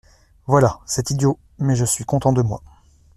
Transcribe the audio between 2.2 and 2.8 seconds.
de moi.